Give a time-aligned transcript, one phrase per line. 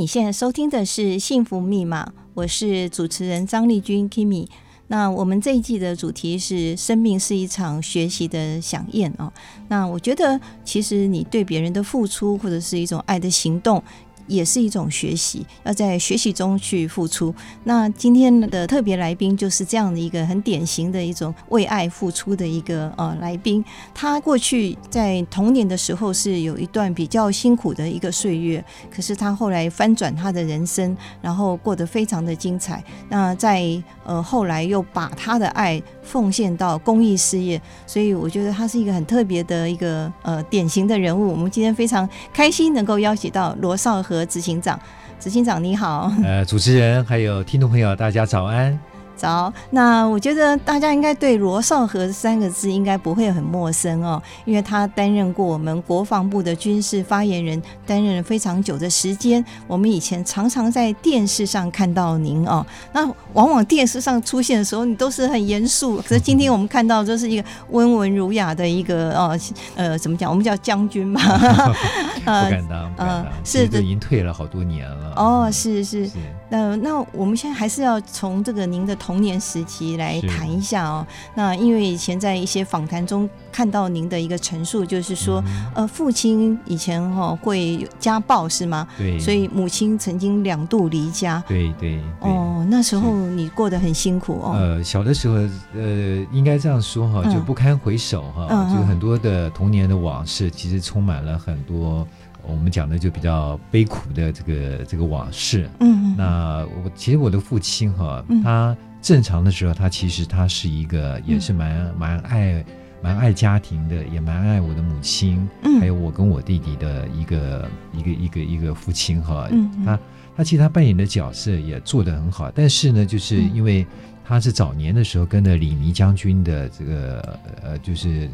[0.00, 4.48] 你现在收听的是《幸福密码》，我是主持人张丽君 Kimi。
[4.86, 9.30] 那我们这一季的主题是“生命是一场学习的饗宴”哦。
[9.68, 13.84] 那我觉得，其实你对别人的付出，或者是一种爱的行动。
[14.30, 17.34] 也是一种学习，要在学习中去付出。
[17.64, 23.62] 那今天的特别来宾就是这样的一个很典型的一种为爱付出的一个呃来宾。
[23.92, 32.82] 他过去在童年的时候是有一段比较辛苦的一个岁月，可是他后来翻转他的人生，然后过得非常的精彩。
[33.08, 41.30] 那在呃后来又把他的爱奉献到公益事业，所以我觉得他是一个很特别的一个呃典型的人物。
[41.32, 44.78] 我们今天非常开心能够邀请到罗少和执行长，
[45.18, 46.12] 执行长你好。
[46.22, 48.78] 呃，主持人还有听众朋友，大家早安。
[49.20, 59.44] 早，那我觉得大家应该对罗少和三个字应该不会很陌生哦，因为他担任过我们国防部的军事发言人，担任了非常久的时间。
[59.66, 65.98] 我们以前常常在电视上看到您哦，那往往电视上出现的时候，你都是很严肃。
[65.98, 69.38] 可是今天我们看到，这是一个温文儒雅的一个哦，
[69.74, 70.30] 呃，怎么讲？
[70.30, 71.20] 我们叫将军吧？
[72.24, 75.12] 呃，不敢当，呃，是的，已经退了好多年了。
[75.16, 76.06] 哦，是是。
[76.06, 76.12] 是
[76.50, 81.06] 那那我们现在还是要从这个您的童年时期来谈一下哦。
[81.34, 88.86] 那因为以前在一些访谈中看到您的一个陈述，就是说，嗯、呃，父亲以前哈、哦、会家暴是吗？
[88.98, 89.18] 对。
[89.18, 91.42] 所以母亲曾经两度离家。
[91.46, 91.90] 对对。
[91.90, 94.54] 对哦，那时候你过得很辛苦哦。
[94.56, 95.34] 呃，小的时候，
[95.74, 102.06] 呃，应该这样说哈，就不堪回首哈，嗯、就很多的童年的往事，其实充满了很多。
[102.46, 105.68] 我们讲的就比较悲苦的这个这个往事。
[105.80, 112.64] 嗯，那我其实我的父亲哈，他正常的时候，他其实他是一个也是蛮蛮爱
[113.02, 115.80] 蛮爱家庭的，也蛮爱我的母亲，嗯。
[115.80, 119.48] 还有我跟我弟弟的一个一个一个一个父亲哈。
[119.50, 119.98] 嗯，他
[120.36, 123.86] 他其实他扮演的角色也做得很好，但是呢，就是因为
[124.24, 128.28] 他是早年的时候跟着李弥将军的这个呃，就是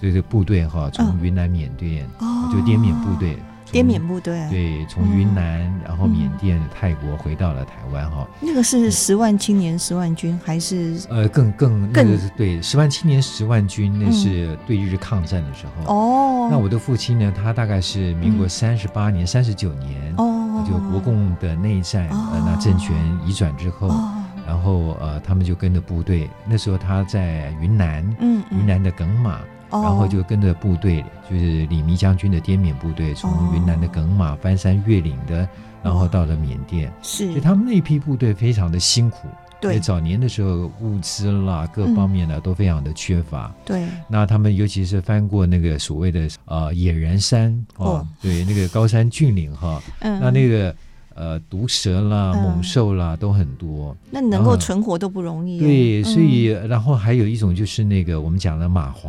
[0.00, 2.50] 这个部队哈，从云南缅甸哦。
[2.52, 3.36] 就滇缅部队。
[3.70, 8.26] 滇缅部队对，从云南，嗯、然后缅甸、泰国回到了台湾哈。
[8.40, 11.00] 那个是十万青年十万军还是？
[11.08, 15.92] 呃，更更更、那个、是对，十万青年十万军那是对日抗战的时候。
[15.92, 16.50] 哦、嗯。
[16.50, 17.32] 那我的父亲呢？
[17.34, 22.94] 他大概是民国三十八年、三十九年哦，就国共的内战，哦、呃，那政权
[23.24, 26.28] 移转之后，哦、然后呃，他们就跟着部队。
[26.46, 29.40] 那时候他在云南，嗯，云南的耿马。
[29.70, 35.48] 然后就跟着部队，就是李弥将军的滇缅部队，从云南的耿马翻山越岭的，
[35.82, 36.92] 然后到了缅甸。
[37.02, 39.28] 是，所以他们那批部队非常的辛苦。
[39.60, 43.54] 对，早年的时候物资啦，各方面呢都非常的缺乏。
[43.64, 50.74] 对，那他们尤其是翻过那个所谓的呃野人山哦，对，那个高山峻岭哈，那那个。
[51.14, 53.96] 呃，毒蛇啦、猛兽啦，都很多。
[54.10, 55.58] 那能够存活都不容易。
[55.58, 59.08] 对，所以然后还有一种就是那个我们讲的蚂蟥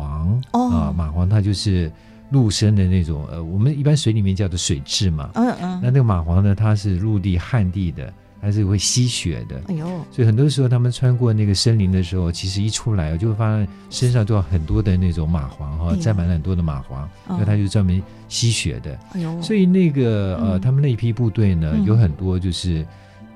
[0.52, 1.90] 啊，蚂蟥它就是
[2.30, 5.30] 陆生的那种，呃，我们一般水里面叫做水蛭嘛。
[5.34, 5.80] 嗯嗯。
[5.82, 8.12] 那那个蚂蟥呢，它是陆地旱地的。
[8.42, 9.86] 还是会吸血的，哎呦！
[10.10, 18.98] 所以很多时候他们穿过那个森林的时候，其实一出来，我就会发现身上都有很多的那种蚂蟥哈，沾满了很多的蚂蟥，因为它就专门吸血的。
[19.12, 19.40] 哎呦！
[19.40, 22.84] 所以那个呃，他们那一批部队呢，有很多就是。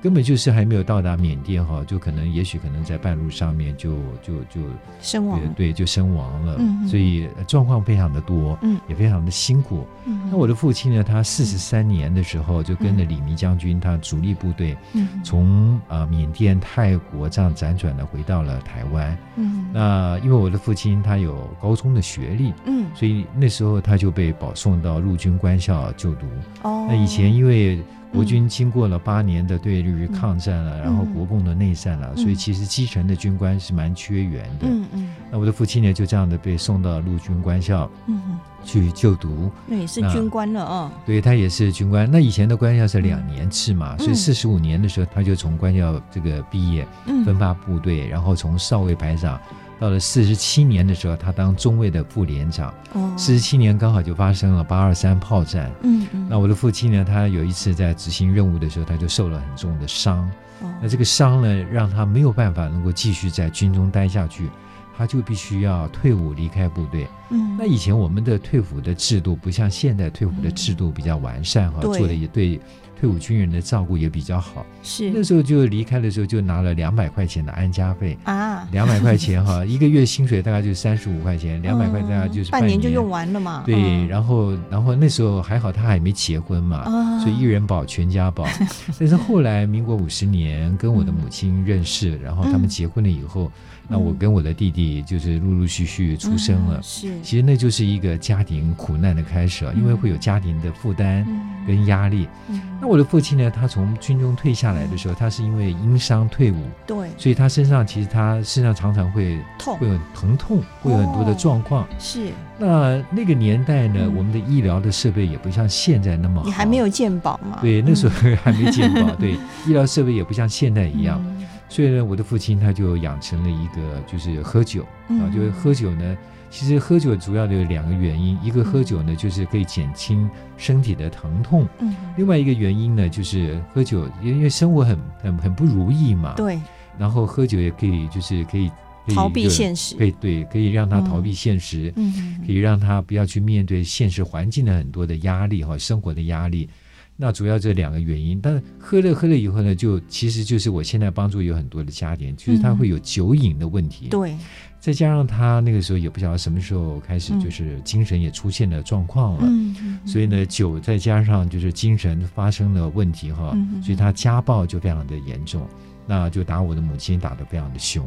[0.03, 4.61] 根本就是还没有到达缅甸哈，就可能也许可能在半路上面就就就
[5.01, 6.57] 身亡，对，就身亡了。
[6.59, 9.87] 嗯，所以状况非常的多，嗯，也非常的辛苦。
[10.05, 19.19] 嗯，那我的父亲呢，他四十三年的时候就跟着李弥将军，他主力部队，嗯哼，从呃缅甸、泰国这样辗转的回到了台湾。
[19.37, 26.27] 嗯，那因为我的父亲他有高中的学历，嗯，所以那时候他就被保送到陆军官校就读。
[26.63, 27.83] 哦，那以前因为。
[28.13, 34.67] 国军经过了八年的对日抗战了，嗯、然后国共的内战了，嗯、所以其实基层的军官是蛮缺员的。
[34.67, 34.89] 嗯嗯。
[34.93, 39.51] 嗯，那我的父亲呢，就这样的被送到陆军官校，嗯，去就读。
[39.67, 40.93] 那也是军官了啊。
[41.05, 42.09] 对，他也是军官。
[42.11, 46.87] 那以前的官校是两年制嘛，嗯、所以四十五年的时候，他就从官校这个毕业，
[47.25, 49.39] 分发部队，嗯、然后从少尉排长。
[49.79, 52.73] 到了四十七年的时候，他当中尉的副连长。
[52.93, 55.71] 哦，四十七年刚好就发生了八二三炮战。
[55.83, 56.27] 嗯嗯。
[56.31, 60.19] 那我的父亲呢，他有一次在执行任务的时候，他就受了很重的伤。
[60.61, 60.73] 哦。
[60.81, 64.49] 那这个伤呢，让他没有办法能够继续在军中待下去，
[64.97, 67.07] 他就必须要退伍离开部队。
[67.31, 67.57] 嗯。
[67.59, 72.61] 那以前我们的退伍的制度不像现在退伍的制度比较完善哈，做的也对。
[72.99, 83.65] 退伍军人的照顾也比较好，是那时候就离开的时候就拿了两百块钱的安家费啊，两百块钱哈， 一个月薪水大概就三十五块钱，两百块大概就是半年，就用完了嘛。
[83.67, 88.47] 对，然后然后那时候还好他还没结婚嘛，啊、所以一人保全家保。
[88.99, 93.53] 但是后来民国五十年跟我的母亲认识，然后他们结婚了以后。
[93.89, 101.27] 那我跟我的弟弟就是陆陆续续出生了，嗯、是，其实那就是一个家庭苦难的开始因为会有家庭的负担
[101.67, 102.29] 跟压力。
[102.49, 106.57] 嗯、那我的父亲呢，他从军中退下来的时候，他是因为因伤退伍，
[106.87, 111.85] 对，所以他身上其实他身上常常会痛，会有疼痛，会有很多的状况。
[111.85, 117.59] 哦、是，那那个年代呢，嗯、我们的医疗的设备也不像现在那么好，你还没有健保嘛？
[117.61, 119.33] 对，那时候还没健保，嗯、对，
[119.67, 121.23] 医疗设备也不像现在一样。
[121.69, 126.17] 嗯所以呢，我的父亲他就养成了一个，就是喝酒啊，就是喝酒呢。
[126.49, 136.59] 其实喝酒主要的有两个原因，一个喝酒呢就是可以减轻身体的疼痛，嗯，另外一个原因呢就是喝酒，因为生活很很很不如意嘛，对。
[136.97, 138.71] 然后喝酒也可以，就是可以
[139.09, 146.71] 逃避现实，对对，可以让他逃避现实，嗯，可以让他不要去面对现实环境的很多的压力哈，生活的压力。
[147.17, 154.09] 那主要这两个原因，但是喝了喝了以后呢，就其实就是我现在帮助有很多的家庭，就是他会有酒瘾的问题。
[154.09, 154.39] 对、嗯，
[154.79, 159.41] 再加上他那个时候也不晓得什么时候开始，就是精神也出现了状况了。
[159.45, 165.67] 嗯，所以呢，酒再加上就是精神发生了问题哈，嗯、所以他家暴就非常的严重，
[166.07, 168.07] 那就打我的母亲打得非常的凶。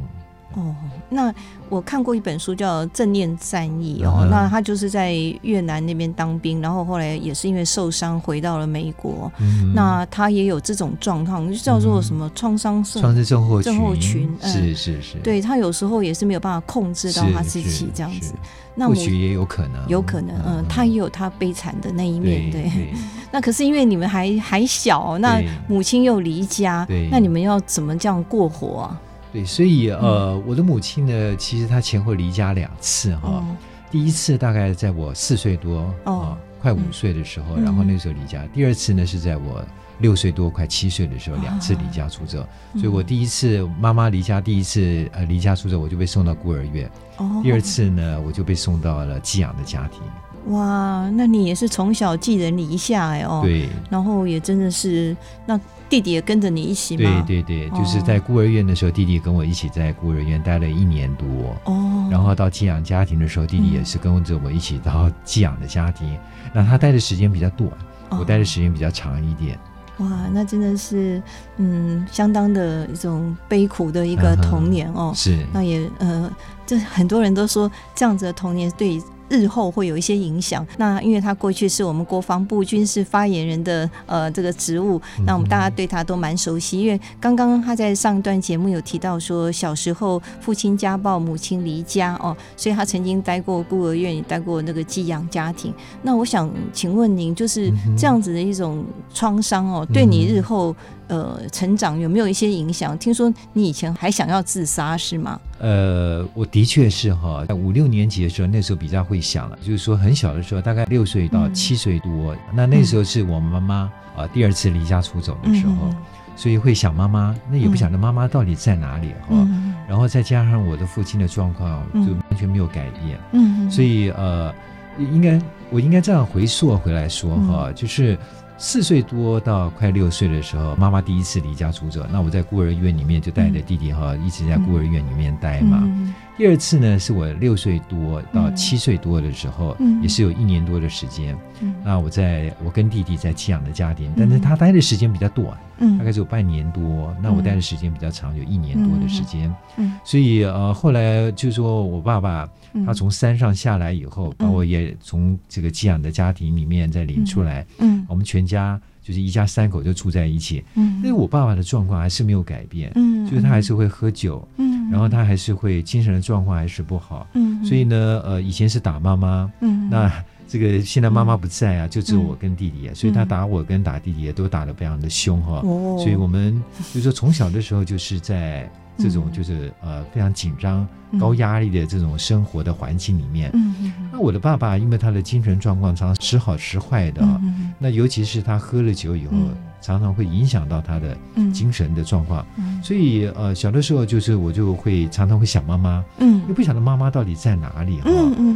[0.55, 0.75] 哦，
[1.09, 1.31] 那
[1.69, 5.13] 我看过一本书叫《正念战役》哦，嗯、那他就是在
[5.43, 9.31] 越南那边当兵，然后后来也是因为受伤回到了美国。
[9.39, 15.17] 嗯、那他也有这种状况，就叫做什么创伤症创伤症候症候群，嗯、是是是。
[15.23, 18.33] 对，他有时候也是没有办法控制到他自己这样子。
[18.73, 22.63] 那或许也有可能，有可能，嗯，他也有他悲惨的那一面，对。
[22.63, 22.93] 对。
[23.31, 28.99] 那可是因为你们还还小，那母亲又离家，那你们要怎么这样过活啊？
[29.31, 33.29] 对，所以呃，嗯、我的母亲呢，其实她前后离家两次哈。
[33.29, 33.45] 哦、
[33.91, 38.43] 第一次大概在我四岁多啊，哦哦、快五岁的时候，嗯、然后那时候离家。
[38.53, 39.63] 第二次呢是在我
[39.99, 42.41] 六岁多快七岁的时候，两次离家出走。
[42.41, 46.89] 哦、所以我第一次妈妈离家，第一次呃离家出走，我就被送到孤儿院。
[47.17, 50.01] 哦、第二次呢，我就被送到了寄养的家庭。
[50.47, 53.41] 哇，那你也是从小寄人篱下哎哦。
[53.43, 53.69] 对。
[53.89, 55.15] 然后也真的是
[55.45, 55.59] 那。
[55.89, 57.23] 弟弟也跟着你一起吗？
[57.25, 61.27] 对对对，就是在孤儿院的时候，弟弟跟我一起在孤儿院待了一年多。
[61.63, 66.15] 哦，然后到寄养家庭的时候，弟弟也是跟着我一起到寄养的家庭。
[66.53, 67.67] 那他待的时间比较短，
[68.11, 69.57] 我待的时间比较长一点。
[69.97, 71.19] 哇，那真的是
[71.57, 75.11] 嗯，相当的一种悲苦的一个童年哦。
[75.15, 76.31] 是，那也呃，
[76.67, 79.01] 这很多人都说这样子的童年对。
[79.29, 80.65] 日后会有一些影响。
[80.77, 86.81] 那因为他过去是我们国防部军事发言人的呃这个职务，那我们大家对他都蛮熟悉。
[86.81, 95.73] 因为刚刚他在上一段节目有提到说，小时候父亲家暴，母亲离家哦，所以他曾经待过孤儿院，也待过那个寄养家庭。
[96.01, 100.75] 那我想请问您，就是这样子的一种创伤哦，对你日后？
[101.09, 102.95] 呃，成长有没有一些影响？
[102.99, 105.39] 听说你以前还想要自杀是吗？
[105.57, 115.95] 呃，我的确是哈，在五六年级的时候，那时候比较会想了，就是说很小的时候，大概六岁到七岁多，嗯、那那时候是我妈妈啊、呃、第二次离家出走的时候，嗯、
[116.35, 119.29] 所以会想妈妈，那也不晓得妈妈到底在哪里哈。
[119.31, 123.19] 嗯、然后再加上我的父亲的状况，就完全没有改变。
[123.31, 124.53] 嗯，所以呃，
[124.99, 128.15] 应该我应该这样回溯回来说哈，嗯、就是。
[128.61, 135.79] 四岁多到快六岁的时候，妈妈第一次离家出走，那我在孤儿院里面就带着弟弟哈，一直在孤儿院里面待嘛。
[135.81, 141.37] 嗯、第二次呢，是我六岁多到七岁多的时候，嗯、也是有一年多的时间。
[141.59, 147.13] 嗯、那我在我跟弟弟在寄养的家庭，但是他待的时间比较短，嗯、大概只有半年多。
[147.21, 149.53] 那我待的时间比较长，有一年多的时间。
[149.75, 152.49] 嗯、所以呃，后来就是说我爸爸
[152.85, 157.65] 他从山上下来以后，把我也从这个寄养的家庭里面再领出来。
[157.77, 158.39] 嗯，我们全。
[158.49, 170.11] 家就是一家三口就住在一起，嗯，但是我爸爸的状况还是没有改变，嗯，就是他还是会喝酒，嗯，然后他还是会精神的状况还是不好，嗯，所以呢，呃，以前是打妈妈，嗯，那
[170.47, 175.61] 这个现在妈妈不在啊，就只有我跟弟弟啊，所以他打我跟打弟弟也都打得非常的凶哈。
[175.97, 178.69] 所以我们就是说从小的时候就是在。
[178.99, 180.85] 这种就是呃非常紧张、
[181.17, 183.49] 高压力的这种生活的环境里面。
[183.53, 189.33] 嗯，那我的爸爸因为他的精神状况常常时好时坏的，嗯，那尤其是他喝了酒以后，
[189.81, 191.17] 常常会影响到他的
[191.53, 192.45] 精神的状况。
[192.57, 198.11] 嗯，所以呃小的时候就是我就会常常会想妈妈，嗯，又不晓得妈妈到底在哪里哈，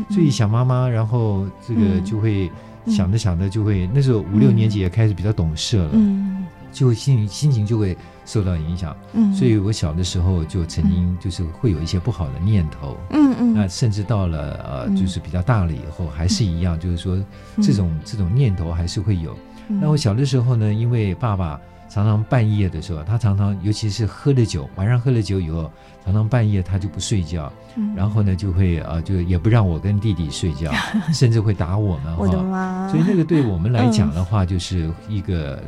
[0.09, 2.51] 所以想妈妈，然后这个就会
[2.87, 7.97] 想着想着就会那时候五六年级也开始比较懂事了，嗯，就心心情就会。
[8.25, 17.17] 受到影响，嗯，所以我小的时候就曾经就是会有一些不好的念头，嗯嗯，那甚至到了呃，就是比较大了以后，还是一样，就是说
[17.61, 19.37] 这种这种念头还是会有。
[19.67, 25.71] 那我小的时候呢，因为爸爸常常半夜的时候，他常常尤其是喝了酒，晚上喝了酒以后，
[26.03, 27.51] 常常半夜他就不睡觉，
[27.95, 30.71] 然后呢就会呃，就也不让我跟弟弟睡觉，
[31.13, 32.87] 甚至会打我们，我的妈！
[32.91, 35.61] 所以那个对我们来讲的话，就是一个。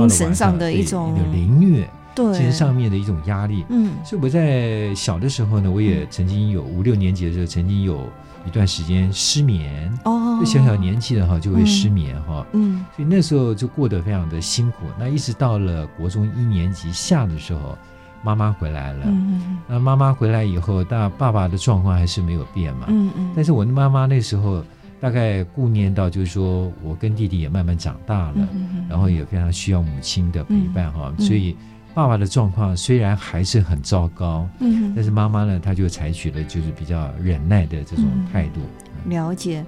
[0.00, 3.64] 精神上的一种凌虐，对，精神上面的一种压力。
[3.68, 8.08] 嗯，所以我在小的时候呢，我也曾经有五六年级的时候，曾经有
[8.46, 9.92] 一段时间失眠。
[10.04, 12.46] 哦，就小小年纪的哈就会失眠哈。
[12.52, 14.78] 嗯，所以那时候就过得非常的辛苦。
[14.98, 17.76] 那一直到了国中一年级下的时候，
[18.22, 19.04] 妈妈回来了。
[19.06, 22.86] 嗯，那妈妈回来以后，但爸爸的状况还是没有变嘛。
[22.88, 24.62] 嗯嗯，但是我的妈妈那时候。
[25.00, 31.24] 大概顾念到，就是说我跟弟弟也慢慢长大了，嗯、然后也非常需要母亲的陪伴哈、嗯。
[31.24, 31.56] 所以
[31.92, 38.60] 爸爸的状况虽然还是很糟糕，嗯，但是妈妈呢，她就采取了就是比较忍耐的这种态度。
[39.04, 39.64] 嗯、了解。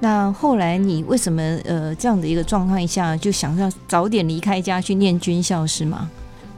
[0.00, 6.08] 那后来你为什么呃这样的一个状况下，就想要早点离开家去念军校是吗？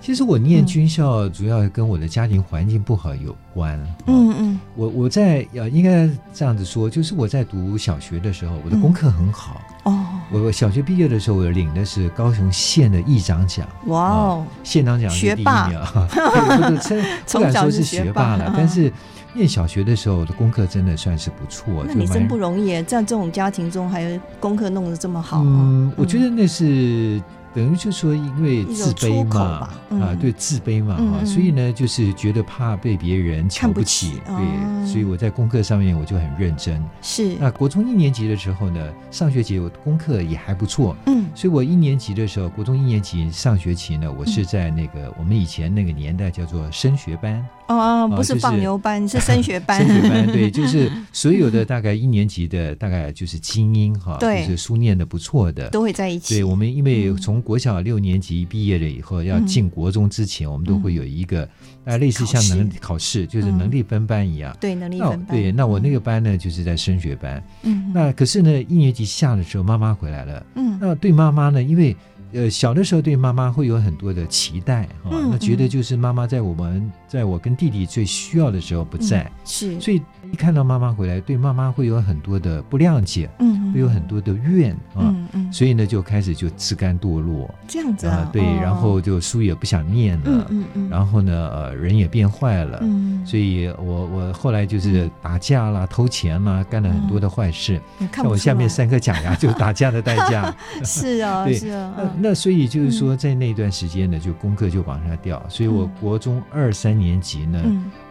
[0.00, 3.78] 其实我念军校主要跟我的家庭环境不好有关。
[4.06, 9.60] 嗯嗯，我我在呃应该这样子说，就是我在读小学的时候，我的功课很好。
[9.84, 13.68] 哦，我我小学毕业的时候，我领的是高雄县的议长奖。
[13.86, 15.44] 哇哦，县长奖是第一名。
[15.44, 16.70] 学霸。
[16.70, 17.02] 不是称，
[17.32, 18.90] 不敢说是学霸了，但是
[19.34, 21.84] 念小学的时候，我的功课真的算是不错。
[21.86, 25.42] 那你真不容易，在这种家庭中还有功课弄得这么好。
[25.44, 27.22] 嗯，我觉得那是。
[27.52, 36.82] 等于就说，因为自卑嘛，嗯、啊，对，自卑嘛，啊、嗯，所以呢，就是觉得怕被别人瞧不起，对、哦，所以我在功课上面我就很认真。
[37.02, 38.80] 是，那国中一年级的时候呢，
[39.10, 47.44] 上学期我功课也还不错，嗯，所以我一年级的时候，国中一年级上学期呢，我是在那个、嗯、我们以前那个年代叫做升学班。
[47.76, 49.86] 哦，不是放牛班， 是、升学班。
[49.86, 56.34] 升学班，对， 就是所有的大概一年级的大概就是精英哈，就是书念的不错的，都会在一起。
[56.34, 61.48] 对，我们因为从国小六年级毕业了以后，要进国中之前，我们都会有一个
[61.84, 64.56] 啊，类似像能考试，就是能力分班一样。
[64.60, 65.26] 对，能力分班。
[65.28, 67.42] 对，那我那个班呢，就是在升学班。
[67.62, 70.46] 嗯，那可是呢，一年级下的时候，妈妈回来了。
[70.56, 71.96] 嗯，那对妈妈呢，因为。
[72.32, 97.80] 呃，小的时候对妈妈会有很多的期待啊，那觉得就是妈妈在我们在我跟弟弟最需要的时候不在，嗯、是，所以一看到妈妈回来，对妈妈会有很多的不谅解，嗯，会有很多的怨啊，嗯嗯，所以呢就开始就自甘堕落，这样子啊，对，然后就书也不想念了，嗯嗯，嗯，然后呢，呃，人也变坏了，嗯，所以我我后来就是打架啦、偷钱啦，干了很多的坏事，
[98.14, 101.92] 像我下面三颗假牙就是打架的代价， 是啊，对，是啊。
[102.22, 105.42] 那所以就是说，在那段时间呢，就功课就往下掉。
[105.48, 107.62] 所以我国中二三年级呢，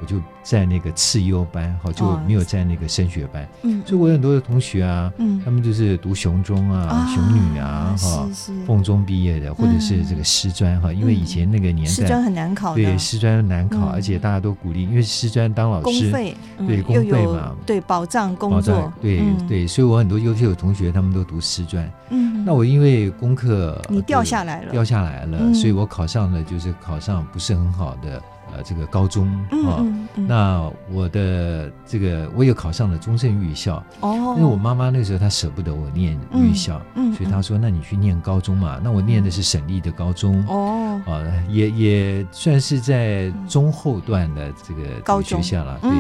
[0.02, 3.48] 我就在那个次优班，哈，就没有在那个升学班。
[3.62, 8.28] 嗯，所以我有很多的同学啊，嗯，他们就是读雄中啊、雄女啊，哈，
[8.66, 21.88] 凤中毕业的，或者是这个师专哈，因为以前那个年代师专很难考，对，师专难考，而且大家都鼓励，因为师专当老师，对，公费嘛，对，保障工作，对对，所以我很多优秀的同学他们都读师专。
[22.10, 23.80] 嗯，那我因为功课。
[24.08, 28.20] 掉下来了，掉下来了，嗯，所以我考上了，就是考上不是很好的
[28.56, 30.28] 呃这个高中啊，嗯嗯嗯。
[30.28, 38.80] 那我的这个我也考上了中正预校哦，因为我妈妈那时候她舍不得我念预校，嗯，所以她说，那你去念高中嘛。
[38.84, 45.92] 那我念的是省立的高中哦，啊，也也算是在中后段的这个高中学校了，对。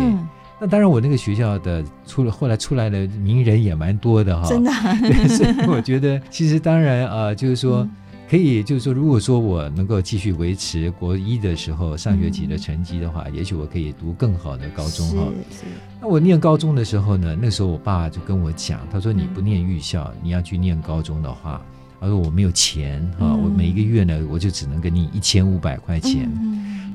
[0.61, 4.69] 那当然，我那个学校的出了后来出来的名人也蛮多的哈，真的。
[4.99, 7.87] 对，所以我觉得其实当然啊，就是说
[8.29, 15.27] 可以，就是说如果说我能够继续维持国一的时候上学期的成绩的话，也许我可以读更好的高中哈。
[15.99, 21.59] 那我念高中的时候呢，那时候我爸爸就跟我讲，他说你不念预校，你要去念高中的话，
[21.99, 26.29] 他说我没有钱哈，我每一个月呢，我就只能给你一千五百块钱。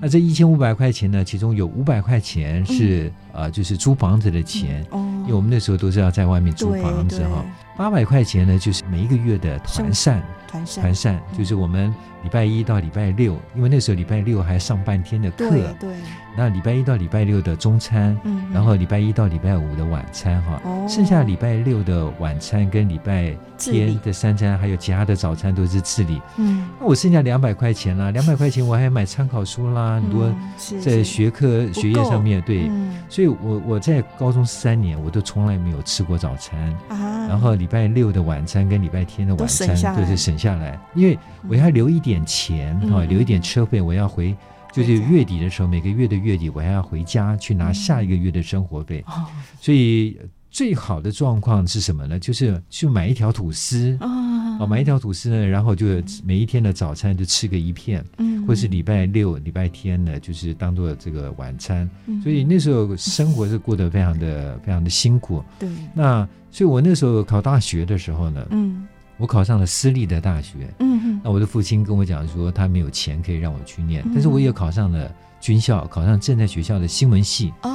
[0.04, 7.42] 那这一千五百块钱呢，其中有五百块钱是、嗯、呃，就是租房子的钱，哦，因为我们那时候都是要在外面租房子哈。
[7.74, 11.92] 八百块钱呢，就是每一个月的团膳，团膳，团膳就是我们
[12.22, 15.94] 礼拜一到礼拜六，因为那时候礼拜六还上半天的课，对，对。
[16.36, 30.34] 那礼拜一到礼拜六的中餐，嗯，然后礼拜一到礼拜五的晚餐，哈、哦，剩下礼拜六的晚餐跟礼拜天的三餐，还有其他的早餐都是自理，嗯，那我剩下两百块钱啦，两百块钱我还要买参考书啦，很多
[30.80, 44.34] 在学科学业上面，对，嗯、所以我我在高中三年我都从来没有吃过早餐，啊，然后礼拜六的晚餐跟礼拜天的晚餐都是省下来，因为我要留一点钱哈，留一点车费，我要回。
[44.72, 49.04] 就是月底的时候，每个月的月底，我还要回家去拿下一个月的生活费。
[49.06, 49.24] 嗯、
[49.60, 50.18] 所以
[50.50, 52.18] 最好的状况是什么呢？
[52.18, 55.86] 就是去买一条吐司啊，哦，买一条吐司呢，然后就
[56.24, 61.88] 每一天的早餐就吃个一片，嗯，或是礼拜六、礼拜天呢，就是当做这个晚餐。
[62.06, 65.42] 嗯、所以那时候生活是过得非常的、非常的辛苦。
[65.58, 68.86] 对，那所以我那时候考大学的时候呢，嗯。
[69.16, 75.08] 我考上了私立的大学，嗯哼，那我的父亲跟我讲说，他没有钱可以让我去念，嗯、但是我也考上了
[75.40, 77.52] 军校，考上正在学校的新闻系。
[77.62, 77.70] 哦，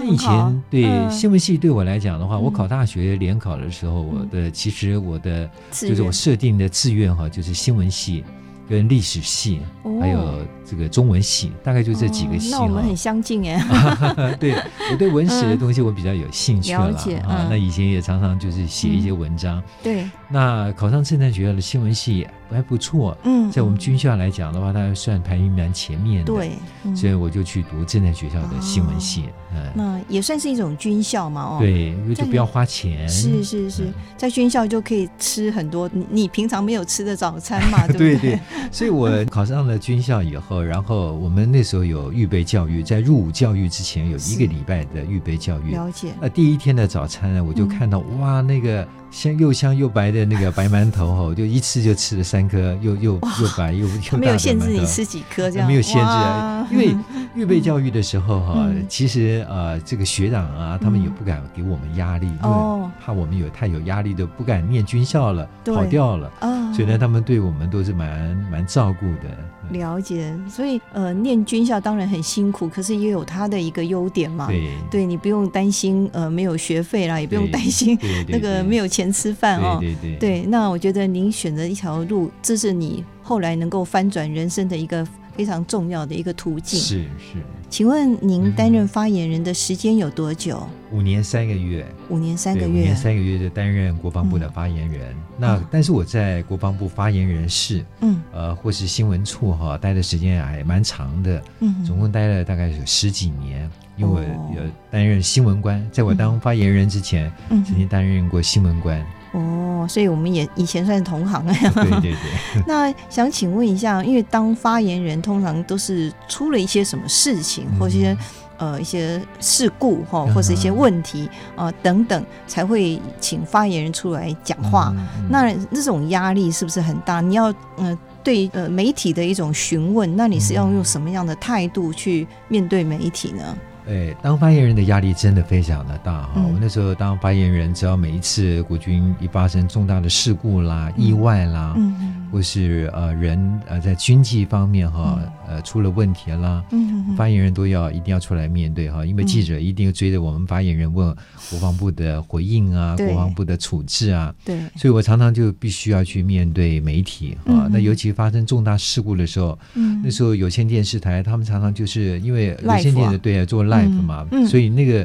[0.00, 8.24] 那以前对、嗯、新闻系对我来讲的话，我考大学联考的时候，我的其实我的就是我设定的志愿哈，就是新闻系。
[8.68, 9.58] 跟历史系，
[10.00, 12.50] 还有这个中文系，大概就这几个系。
[12.52, 13.60] 那我们很相近哎。
[14.38, 14.54] 对，
[14.92, 16.94] 我对文史的东西我比较有兴趣了
[17.26, 17.48] 啊。
[17.50, 19.60] 那以前也常常就是写一些文章。
[19.82, 20.08] 对。
[20.32, 23.16] 那考上政战学校的新闻系还不错。
[23.24, 23.50] 嗯。
[23.50, 26.32] 在我们军校来讲的话，它算排名蛮前面的。
[26.32, 26.52] 对。
[26.94, 29.24] 所以我就去读正战学校的新闻系。
[29.52, 29.72] 嗯。
[29.74, 31.42] 那也算是一种军校嘛？
[31.42, 31.56] 哦。
[31.58, 33.08] 对，因为就不要花钱。
[33.08, 37.86] 是是是，在军校就可以吃很多你平常没有吃的早餐嘛？
[37.90, 38.38] 对不对？
[38.70, 45.72] 所以我考上了军校以后，然后我们那时候有预备教育，在入伍教育之前有一个礼拜的预备教育。
[45.72, 46.08] 了解。
[46.20, 54.18] 那第一天的早餐呢，我就看到、嗯、哇，那个香又香又白的那个白馒头哈，就一次就吃了三颗，又又又白又又。
[54.18, 55.66] 没有限制你吃几颗这样。
[55.66, 56.94] 没有限制啊，因为
[57.34, 66.30] 预备教育的时候哈，嗯、其实呃这个学长啊，他们也不敢给我们压力，嗯、因为怕我们有太有压力的不敢念军校了，跑掉了。
[66.40, 69.30] 嗯、所以呢，他们对我们都是蛮蛮照顾的。
[69.70, 74.46] 了解，所以呃，念军校当然很辛苦，可是也有它的一个优点嘛。
[74.48, 79.78] 对，对你不用担心呃没有学费啦，也不用担心 那个没有钱吃饭哦。
[79.80, 80.40] 对对对。
[80.40, 86.78] 对，那我觉得您选择一条路，这是你后来能够翻转人生的一个非常重要的一个途径。
[86.78, 87.38] 是是。
[87.68, 90.60] 请问您担任发言人的时间有多久？
[90.90, 91.86] 五年三个月。
[92.08, 92.66] 五年三个月。
[92.66, 95.12] 五年三个月就担任国防部的发言人。
[95.12, 101.42] 嗯、那但是我在国防部发言人室，嗯，呃，或是新闻处哈，待的时间还蛮长的。
[101.60, 101.84] 嗯。
[101.84, 104.20] 总共待了大概有十几年，因为我
[104.56, 109.00] 有担任新闻官，在我当发言人之前，嗯，曾经担任过新闻官。
[109.32, 111.46] 哦，所以我们也以前算是同行。
[111.46, 112.14] 对对对。
[112.66, 118.16] 那想请问一下，因为当发言人通常都是出了一些什么事情，或一些
[118.58, 124.92] 呃一些事故哈，或是一些问题啊、呃、等等，才会请发言人出来讲话。
[125.28, 127.20] 那这种压力是不是很大？
[127.20, 133.56] 你要嗯、呃、对呃媒体的一种询问，那你是要用什么样的态度去面对媒体呢？
[133.90, 136.34] 对，当发言人的压力真的非常的大哈。
[136.36, 151.14] 嗯、我那时候当发言人，只要每一次国军一发生重大的事故啦、嗯、意外啦，嗯或是呃人呃在经济方面哈呃出了问题啦，嗯，发言人都要一定要出来面对哈，因为记者一定要追着我们发言人问
[151.50, 157.68] 国防部的回应啊，国防部的处置啊，对，所以我常常就必须要去面对媒体啊。
[157.70, 163.46] 那尤其发生重大事故的时候，嗯，那时候有线电视台他们常常就是因为有线电视对啊。
[163.50, 165.04] 做 live 嘛，所以那个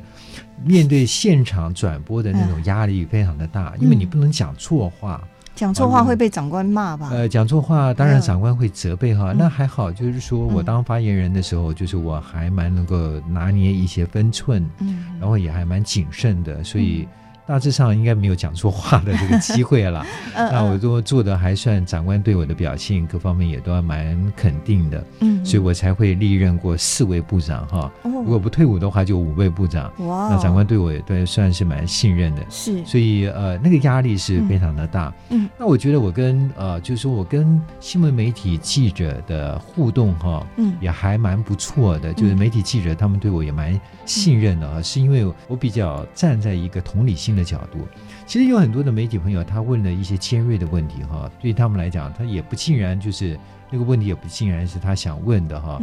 [0.63, 5.19] 面对现场转播的那种压力非常的大，因为你不能讲错话。
[5.55, 7.09] 讲错话会被长官骂吧？
[7.11, 9.33] 呃，讲错话当然长官会责备哈。
[9.35, 17.07] 那还好，就是说我当发言人的时候，就是我还蛮能够拿捏一些分寸，嗯，然后也还蛮谨慎的，所以。
[17.47, 20.05] 大致上应该没有讲错话的这个机会了。
[20.33, 25.05] 那我都做的还算，长官对我的表现各方面也都还蛮肯定的。
[25.19, 27.91] 嗯，所以我才会历任过四位部长哈。
[28.03, 29.91] 如果不退伍的话，就五位部长。
[30.07, 32.41] 哇，那长官对我也对算是蛮信任的。
[32.49, 35.13] 是，所以呃，那个压力是非常的大。
[35.29, 42.11] 嗯，那我觉得我跟呃，就是说我跟新闻媒体记者的互动哈，嗯，也还蛮不错的。
[42.13, 47.87] 就是媒体记者他们对我也蛮信任的啊，是因为我比较站在一个同理心的角度，
[48.25, 53.37] 其实有很多的媒体朋友，他问了一些尖锐的问题哈，对他们来讲，他也不尽然就是
[53.69, 55.79] 那个问题，也不尽然是他想问的哈。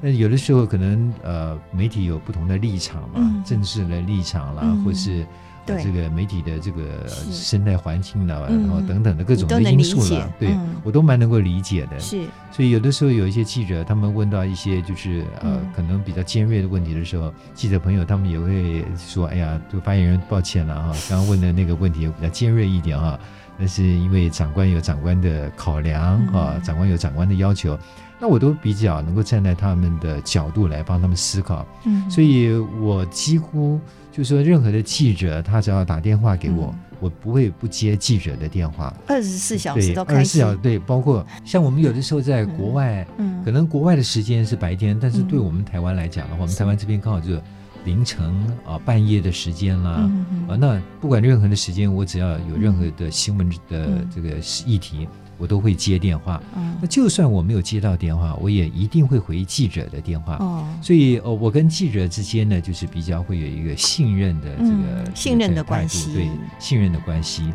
[0.00, 5.26] 那有的时候可能呃，媒体有不同的立场嘛，政治的立场啦，或是
[5.66, 10.50] 这个媒体的这个生态环境啊，然后等等的各种的因素了，对
[10.82, 11.98] 我都蛮能够理解的。
[12.00, 23.18] 是，所以有的时候有一些记者，他们问到一些就是呃可能比较尖锐的问题的时候，记者朋友他们也会说：“哎呀，这个发言人抱歉了哈， 刚刚问的那个问题比较尖锐一点哈，
[23.58, 27.78] 但是因为长官有长官的考量啊，长官有长官的要求。”
[28.24, 33.80] 那我都比较能够站在他们的角度来帮他们思考，嗯，所以我几乎
[34.12, 40.16] 就是说，任何的记者他只要打电话给我，嗯、我不会不接记者的电话，二十四小时都开。
[40.16, 47.40] 二十四小时对，包括像我们有的时候在国外，嗯，嗯可能国外的时间是白天，但是对我们台湾来讲的话，嗯、我们台湾这边刚好就
[47.86, 48.30] 凌晨
[48.66, 50.08] 啊半夜的时间啦，
[50.46, 55.08] 啊，那不管任何的时间，我只要有任何的新闻的这个议题。
[55.42, 60.36] 我都会接电话，嗯，那就算我没有接到电话，我也一定会回记者的电话。
[60.36, 66.28] 哦，所以呃，我跟记者之间呢，就是比较会有一个信任的这个、嗯、信任的关系，对，
[66.60, 67.52] 信任的关系。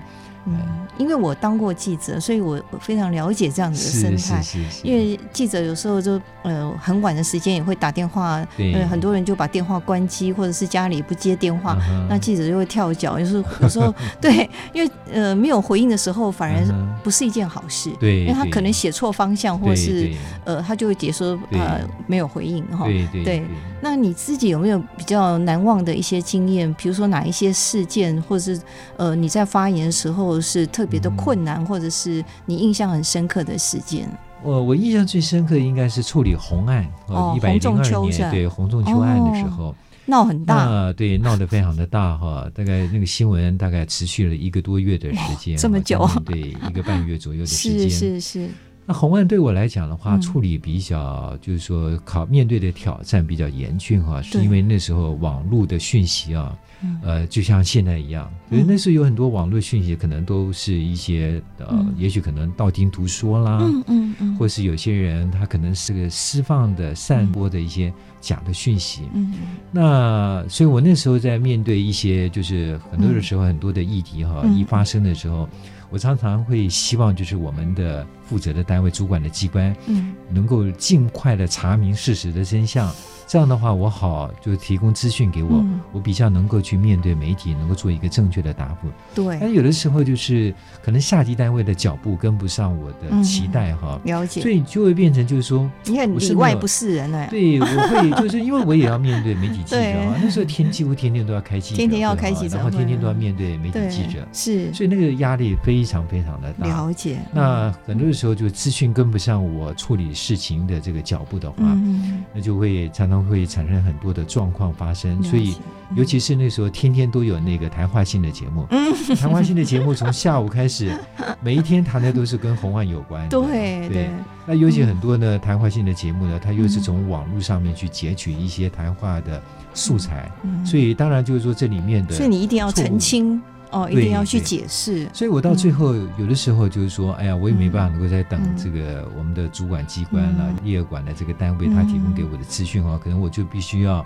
[0.50, 0.58] 嗯，
[0.98, 4.42] 因为我当过记者，所以我非常了解这样子的生态。
[4.82, 11.78] 因为记者有时候就呃很晚的时间也会打电话，对，很多人就把电话关机，或者是家里不接电话，
[12.10, 13.20] 那记者就会跳脚。
[13.20, 16.64] 有时候有时候对，因为呃没有回应的时候，反而
[17.04, 17.92] 不是一件好事。
[18.00, 20.10] 对，因为他可能写错方向，或是
[20.46, 22.86] 呃他就会解说呃没有回应哈。
[22.86, 23.44] 对对。
[23.80, 26.74] 那你自己有没有比较难忘的一些经验？
[26.76, 28.60] 比如说哪一些事件，或者是
[28.96, 30.37] 呃你在发言的时候？
[30.41, 34.10] 是特别的困难，或者是你印象很深刻的事件。
[34.43, 48.50] 我我印象最深刻的应该是处理红案，哦，一百零二年对红仲秋案的时候，闹很大，对，闹得非常的大哈，大概那个新闻大概持续了一个多月的时间， 这么久，对，一个半月左右的时间，是 是是。
[48.88, 56.58] 那红案对我来讲的话，处理比较就是说考面对的挑战比较严峻哈，是因为那时候网络的讯息啊。
[57.02, 69.34] 呃，就像现在一样，因为那时候有很多网络讯息，可能都是一些呃，也许可能道听途说啦，嗯嗯嗯，或是有些人他可能是个释放的、散播的一些假的讯息，嗯，
[69.71, 75.50] 那所以我那时候在面对一些就是很多的时候很多的议题哈，一发生的时候，
[75.89, 82.93] 我常常会希望就是我们的负责的单位、主管的机关，嗯，能够尽快的查明事实的真相。
[83.28, 88.88] 这样的话，我好就提供资讯给我，嗯、我比较能够去面对媒体，能够做一个正确的答复。
[89.13, 94.12] 对，但有的时候就是可能下级单位的脚步跟不上我的期待哈、嗯。
[94.12, 94.42] 了解。
[94.42, 97.28] 所以就会变成就是说，你看里外不是人哎。
[97.30, 106.68] 对，我会就是因为我也要面对媒体记者 啊，那时候天几乎天天都要开记者，天天要开记者，然后天天都要面对媒体记者，是，所以那个压力非常非常的大。
[106.68, 107.20] 了解。
[107.34, 113.98] 那很多的时候就资讯跟不上我处理事情的这个脚步的话，嗯、那就会常常会产生很。
[113.98, 115.56] 多的状况发生，所以
[115.96, 118.64] 尤其是那时候天天都有那个谈话性的节目，
[119.20, 120.96] 谈话性的节目从下午开始，
[121.42, 123.28] 每一天谈的都是跟红案有关。
[123.28, 124.12] 对对，
[124.46, 129.42] 那尤其很多呢谈话性的节目呢，它又是从网络上面去截取一些谈话的
[129.74, 130.32] 素材，
[130.64, 133.42] 所以当然就是说这里面的，所以你一定要澄清。
[133.72, 135.08] 哦，一定要去解释。
[135.14, 144.06] 所以我到最后有的时候就是说，哎呀，我也没办法能够再等这个我们的主管机关了，业管的这个单位他提供给我的资讯啊，可能我就必须要，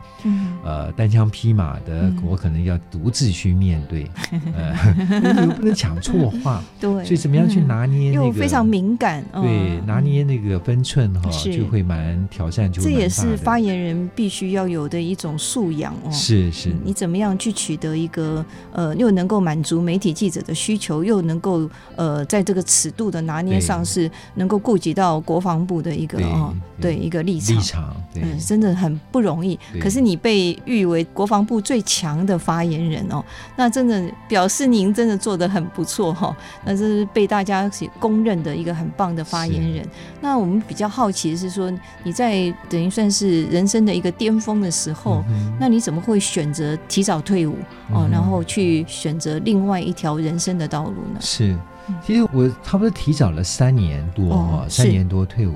[0.64, 4.10] 呃，单枪匹马的，我可能要独自去面对，
[4.56, 16.12] 呃，又不能讲错话， 对，所以怎么样去拿捏那个非常敏感，对，拿捏那个分寸哈，就会蛮挑战，就这也是发言人必须要有的一种素养哦。
[16.12, 19.51] 是是，你怎么样去取得一个呃，又能够满。
[19.52, 29.60] 满足媒体记者的需求，又能够呃，在这个尺度的拿捏上是能够顾及到国防部的一个哦，对一个立场，立场，嗯，真的很不容易。
[29.78, 33.22] 可是你被誉为国防部最强的发言人哦，
[33.58, 36.34] 那真的表示您真的做的很不错哈，
[36.64, 39.86] 那这是被大家公认的一个很棒的发言人。
[40.22, 41.70] 那我们比较好奇的是说，
[42.06, 45.22] 你在等于算是人生的一个巅峰的时候，
[45.60, 47.58] 那你怎么会选择提早退伍
[47.94, 49.41] 哦，然后去选择？
[49.44, 51.20] 另外一条人生的道路呢？
[51.20, 51.58] 是，
[52.06, 55.54] 其实我差不多提早了三年多哈，哦、三年多退伍。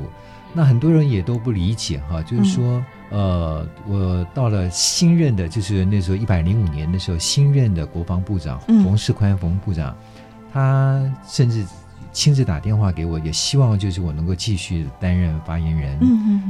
[0.53, 9.93] 那很多人也都不理解哈，就是说，嗯、呃，我到了新任的，就是那时候一百零五年的时候，新任的国防部长冯世宽冯部长，
[10.53, 11.65] 他甚至
[12.15, 15.99] 亲自打电话给我，也希望就是我能够继续担任发言人，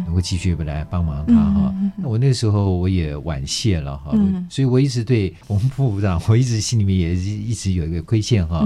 [0.05, 1.73] 能够继续来帮忙他哈。
[1.97, 4.15] 那我那时候我也婉谢了哈，
[4.47, 8.63] 所以我一直对我们副部长，我一直心里面也一直有一个亏欠哈。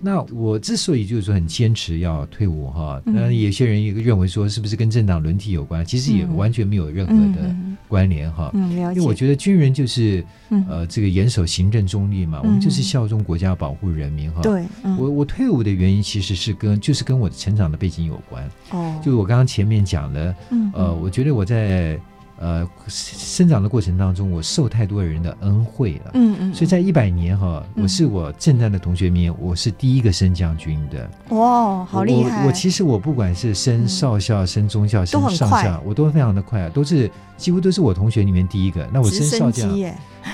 [0.00, 5.84] 那我之所以就是说很坚持要退伍哈，那有些人也认为说是不是跟政党轮替有关？
[5.84, 7.52] 其实也完全没有任何的
[7.88, 8.52] 关联哈。
[8.54, 10.24] 因为我觉得军人就是
[10.68, 14.40] 呃这个严守行政中立嘛，我们就是效忠国家，保护人民哈。
[14.40, 14.64] 对，
[14.96, 16.38] 我我退伍的原因其实。
[16.38, 18.48] 是跟就是跟我的成长的背景有关。
[18.70, 21.98] 哦，就是我刚刚前面讲的，嗯，呃，我觉得我在
[22.38, 32.46] 呃生长的过程当中，我受太多人的恩惠了，嗯嗯，所以在一百年哈，我是我正战的同学里面，我是第一个升将军的，哇，好厉害！
[32.46, 38.88] 我其实我不管是升少校、升中校、升上校，我都非常的快，都是几乎都是我同学里面第一个。
[38.92, 39.68] 那我升少将。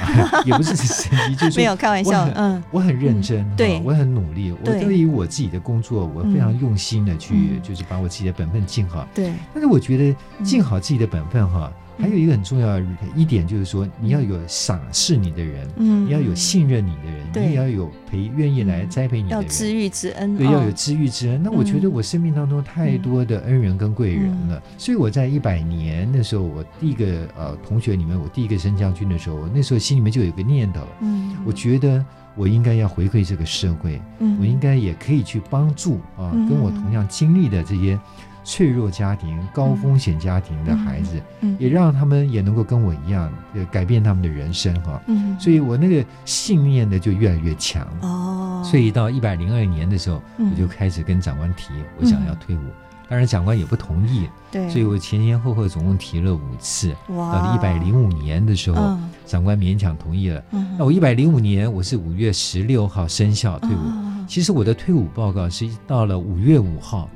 [0.45, 2.29] 也不是神奇，就是没有开玩笑。
[2.35, 4.53] 嗯，我很认真，对，我很努力。
[4.65, 9.07] 我对于我自己的工作，我非常用心的去，就是把我自己的本分尽好。
[9.15, 9.33] 对。
[9.53, 21.41] 但是我觉得尽好自己的本分哈，还有一个很重要的一点就是说，你要有赏识你的人，嗯，你要有信任你的人，你也要有陪愿意来栽培你的人，要知遇之恩，对，要有知遇之恩。
[21.43, 32.05] 那我觉得我生命当中太多的恩人跟贵人了，所以我在一百年的时候，我第一个呃同学里面，我第一个升将军的时候，我那时候心里面就有一个念头，嗯，我觉得
[32.35, 37.99] 我应该要回馈这个社会，嗯，我应该也可以去帮助啊，跟我同样经历的这些。
[38.45, 41.21] 脆弱家庭、高风险家庭的孩子，
[41.59, 45.01] 也让他们也能够跟我一样，呃改变他们的人生哈。
[45.07, 47.87] 嗯，所以我那个信念呢就越来越强。
[48.03, 52.61] 哦，所以到一百零二年的时候，嗯、我就开始跟长官提，我想要退伍。
[52.61, 52.73] 嗯、
[53.09, 54.29] 当然长官也不同意。
[54.53, 56.95] 对，所以我前前后后总共提了五次。
[57.09, 60.43] 哇，到了一百零五年的时候，嗯、长官勉强同意了。
[60.51, 63.79] 嗯，那我一百零五年我是五月十六号生效退伍。
[63.79, 67.09] 哦、其实我的退伍报告是到了五月五号。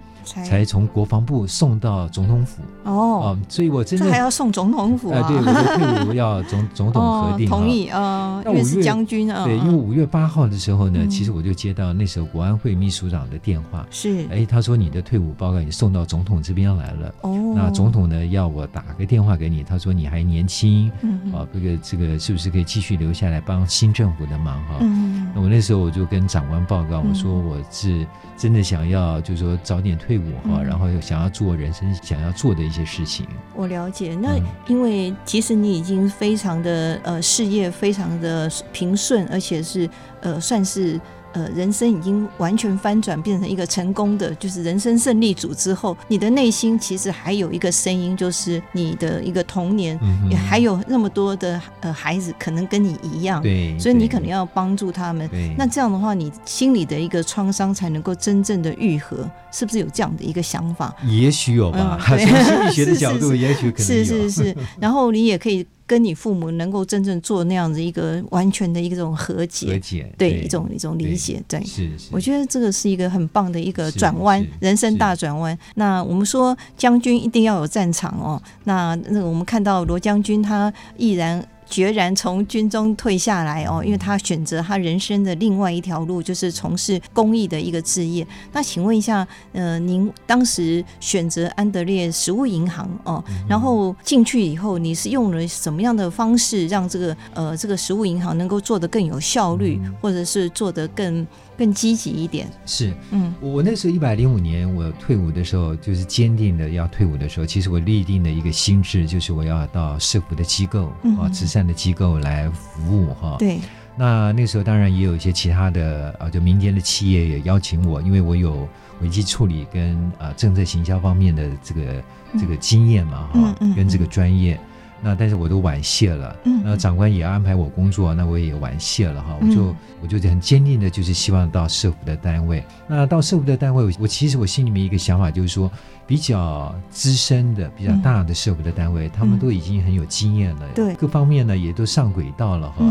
[0.45, 5.27] 才从国防部送到总统府哦，所以我真的还要送总统府啊？
[5.27, 8.43] 对，我的退伍要总 总统核定同意啊。
[8.45, 9.45] 因为是将军啊。
[9.45, 17.14] 对，因为五月八号的时候呢，其实我就接到那时候国安会秘书长的电话，是哎，他说你的退伍报告已送到总统这边来了。
[17.23, 20.91] 哦，那总统呢要我打个电话给你，他说你还年轻，
[21.33, 24.77] 啊，这个这个是不是可以继续留下来帮新政府的忙哈？
[24.81, 30.17] 嗯，那我那时候我就跟长官报告，我说我是真的想要，就是说早点退。
[30.64, 33.26] 然后又想要做人生想要做的一些事情。
[33.54, 39.88] 我了解，那因为其实你已经非常的呃事业非常的平顺，而且是
[40.20, 41.00] 呃算是。
[41.33, 55.29] 呃，人生已经完全翻转，变成一个成功的，就是人生胜利组之后，你的内心其实还有一个声音，就是你的一个童年，嗯、也还有那么多的呃孩子，可能跟你一样，对，所以你可能要帮助他们。
[55.29, 60.95] 对那这样的话，你心里的一个创伤才能够真正的愈合，是不是有这样的一个想法？
[61.07, 64.05] 也许有吧，从、嗯、心理学的角度， 也许可能有。
[64.05, 65.67] 是是是，然后你也可以。
[65.88, 75.59] 跟你父母能够真正做那样子一个完全的一种和解，和解对，对一种一种理解，对，对是是，我觉得这个是一个很棒的一个转弯，人生大转弯。
[75.74, 81.44] 那我们说将军一定要有战场哦，那那个我们看到罗将军他毅然。
[81.68, 88.26] 决然从军中退下来哦，因为他选择他人生的另外一条路，就是从事公益的一个置业。
[88.52, 101.26] 那请问一下，呃，您当时选择安德烈食物银行哦，然后进去以后，你是用了什么样的方式让这个呃这个食物银行能够做得更有效率，或者是做得更？
[101.59, 102.49] 更积极一点。
[102.64, 113.35] 是，嗯，我那时候一百零五年我退伍的时候，就是坚定的要退伍的时候，其实我立定的一个心智就是我要到社福的机构啊，慈善的机构来服务哈。
[113.40, 113.59] 对，
[113.97, 118.68] 那那时候当然也有一些其他的啊，就民间的企业也邀请我，因为我有
[119.01, 122.05] 危机处理跟啊政策行销方面的这个
[122.38, 124.59] 这个经验嘛哈，跟这个专业。
[125.02, 132.64] 那但是我都婉谢了，那长官也安排我工作，那我也婉谢了哈，我就我就很坚定的，就是希望到社福的单位。
[132.87, 135.70] 那到社福的单位，我我其实我心里面一个想法就是说。
[136.08, 140.94] 比较资深的、比较大的社福的单位，他们都已经很有经验了，对。
[140.94, 142.82] 各方面呢也都上轨道了哈。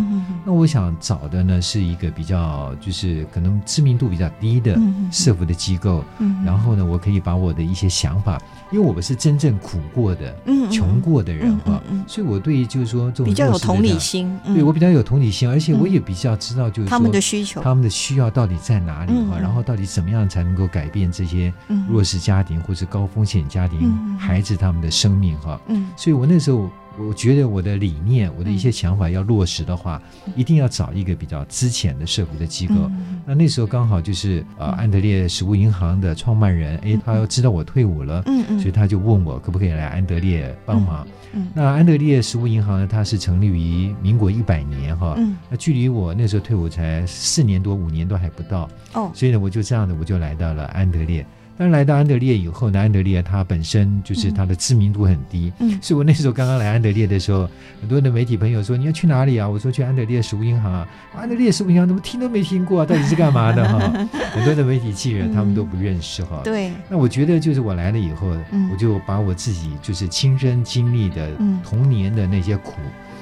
[0.45, 4.79] 那我想找的呢是一个比较就是可能知名度比较低的
[5.11, 6.03] 社福的机构，
[6.45, 8.39] 然后呢，我可以把我的一些想法，
[8.71, 10.35] 因为我们是真正苦过的、
[10.71, 21.51] 穷过的人哈，所以我对于就是说这种比较有同理心，对我比较有同理心，而且我也比较知道就是他们的需求，他们的需要到底在哪里哈，然后到底怎么样才能够改变这些
[21.89, 23.05] 弱势家庭或者高。
[23.07, 32.73] 风险家庭孩子他们的生命哈，嗯，所以我那时候我觉得我的理念，我的一些想法要落实的话，嗯、一定要找一个比较资浅的社福的机构。
[32.75, 41.07] 嗯、那那时候刚好就是呃，安德烈食物银行的创办人，哎，他要知道我退伍了，嗯嗯，所以他就问我可不可以来安德烈帮忙。
[41.53, 48.67] 那安德烈食物银行呢，它是成立于民国一百年哈，嗯，那距离我那时候退伍才四年多五年都还不到。
[48.93, 51.23] 哦，所以呢，我就这样的我就来到了安德烈。
[51.57, 57.49] 当来到安德烈以后呢，安德烈他本身就是他的知名度很低，嗯，所以我那时候刚刚来安德烈的时候，
[57.81, 59.49] 很多的媒体朋友说，你要去哪里啊？
[59.49, 62.85] 我说去安德烈食物银行啊，安德烈食物银行怎么听都没听过啊？
[62.85, 63.79] 到底是干嘛的哈？
[64.33, 66.41] 很多的媒体记者他们都不认识哈。
[66.43, 66.71] 对。
[66.89, 68.27] 那我觉得就是我来了以后，
[68.71, 71.31] 我就把我自己就是亲身经历的
[71.63, 72.73] 童年的那些苦。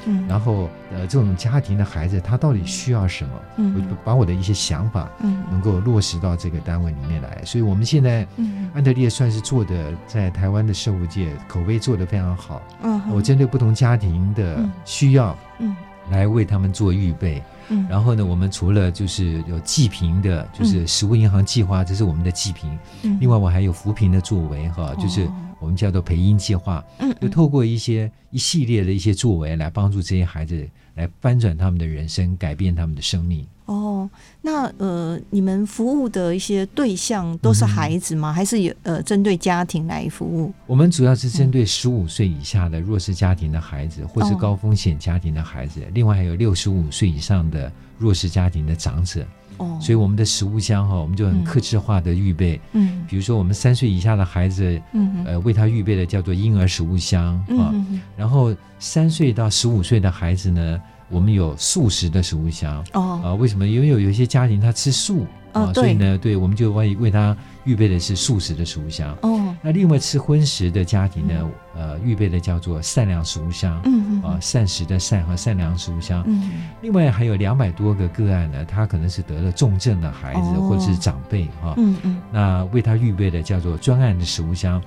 [0.05, 3.31] 嗯，然后呃，这种家庭的孩子他到底需要什么？
[3.57, 7.41] 嗯，我就把我的一些想法，嗯，能够落实到这个单位里面来。
[7.43, 12.61] 所以，我们现在，嗯，安德烈算是做的在台湾的社福界口碑做得非常好。
[12.83, 15.75] 嗯，我针对不同家庭的需要，嗯，
[16.11, 17.41] 来为他们做预备。
[17.69, 22.77] 嗯，然后呢，我们除了就是有济贫的，就是食物银行计划，这是我们的济贫。
[23.01, 25.27] 嗯，另外我还有扶贫的作为哈，就是。
[25.65, 26.85] 我们叫做培英计划，
[27.19, 33.43] 就透过一些一系列的一些作为来帮助这些孩子来翻转他们的人生，改变他们的生命。
[33.65, 34.07] 哦，
[34.43, 38.29] 那呃，你们服务的一些对象都是孩子吗？
[38.29, 40.53] 嗯、还是有呃针对家庭来服务？
[40.67, 49.25] 我们主要是针对十五岁以下的弱势家庭的孩子，或是高风险家庭的孩子，哦、另外还有六十五岁以上的弱势家庭的长者。
[49.57, 52.59] 哦，所以我们的食物箱哈，我们就很克制化的预备。
[52.73, 57.73] 嗯，比如说我们三岁以下的孩子，嗯，呃，为他预备的叫做婴儿食物箱啊。
[58.17, 62.83] 然后三岁到十五岁的孩子呢，我们有素食的食物箱。
[62.93, 63.67] 哦，啊，为什么？
[63.67, 67.35] 因为有有一些家庭他吃素啊，所以呢，对，我们就为为他
[67.65, 69.15] 预备的是素食的食物箱。
[69.21, 73.81] 哦，那另外吃荤食的家庭呢，呃，预备的叫做善良食物箱。
[73.83, 76.23] 嗯，啊，膳食的善和善良食物箱。
[76.25, 81.73] 嗯，另外还有两百多个个案呢，他可能是得了重症的孩子或者是长辈哈。
[81.77, 84.81] 嗯嗯，那为他预备的叫做专案的食物箱。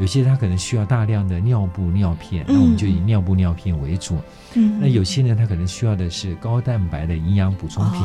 [0.00, 4.16] 有些他可能需要大量的尿布尿片，那我们就以尿布尿片为主。
[4.54, 8.00] 嗯，那有些呢，他可能需要的是高蛋白的营养补充品，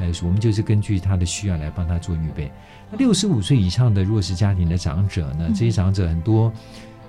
[0.00, 2.50] 哎，我们就是根据他的需要来帮他做预备。
[2.90, 6.52] 那六十五岁以上的弱势家庭的长者呢，这些长者很多。